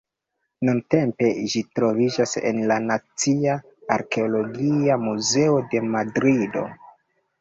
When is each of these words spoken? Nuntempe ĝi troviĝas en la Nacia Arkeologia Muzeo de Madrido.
Nuntempe 0.67 1.29
ĝi 1.53 1.61
troviĝas 1.79 2.33
en 2.51 2.61
la 2.71 2.77
Nacia 2.85 3.59
Arkeologia 3.97 4.97
Muzeo 5.07 5.61
de 5.75 5.83
Madrido. 5.97 6.65